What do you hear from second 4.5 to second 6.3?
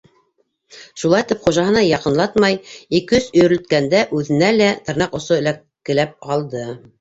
лә тырнаҡ осо эләккеләп